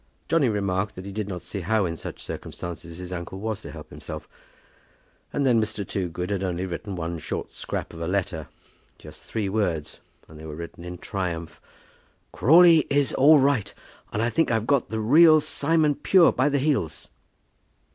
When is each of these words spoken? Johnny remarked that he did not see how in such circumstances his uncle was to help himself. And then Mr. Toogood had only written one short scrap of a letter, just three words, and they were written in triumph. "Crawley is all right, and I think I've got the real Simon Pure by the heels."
Johnny 0.27 0.49
remarked 0.49 0.95
that 0.95 1.05
he 1.05 1.11
did 1.11 1.27
not 1.27 1.43
see 1.43 1.59
how 1.59 1.85
in 1.85 1.95
such 1.95 2.23
circumstances 2.23 2.97
his 2.97 3.13
uncle 3.13 3.39
was 3.39 3.61
to 3.61 3.69
help 3.69 3.91
himself. 3.91 4.27
And 5.31 5.45
then 5.45 5.61
Mr. 5.61 5.87
Toogood 5.87 6.31
had 6.31 6.41
only 6.43 6.65
written 6.65 6.95
one 6.95 7.19
short 7.19 7.51
scrap 7.51 7.93
of 7.93 8.01
a 8.01 8.07
letter, 8.07 8.47
just 8.97 9.23
three 9.27 9.47
words, 9.47 9.99
and 10.27 10.39
they 10.39 10.45
were 10.47 10.55
written 10.55 10.83
in 10.83 10.97
triumph. 10.97 11.61
"Crawley 12.31 12.87
is 12.89 13.13
all 13.13 13.37
right, 13.37 13.71
and 14.11 14.23
I 14.23 14.31
think 14.31 14.49
I've 14.49 14.65
got 14.65 14.89
the 14.89 14.99
real 14.99 15.39
Simon 15.39 15.93
Pure 15.93 16.31
by 16.31 16.49
the 16.49 16.57
heels." 16.57 17.07